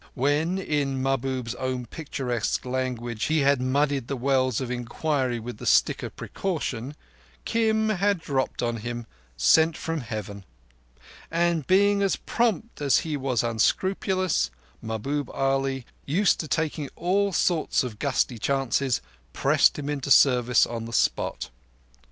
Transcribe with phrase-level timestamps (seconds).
[0.15, 5.67] When, in Mahbub's own picturesque language, he had muddied the wells of inquiry with the
[5.67, 6.95] stick of precaution,
[7.45, 9.05] Kim had dropped on him,
[9.37, 10.43] sent from Heaven;
[11.29, 14.49] and, being as prompt as he was unscrupulous,
[14.81, 19.01] Mahbub Ali used to taking all sorts of gusty chances,
[19.33, 21.51] pressed him into service on the spot.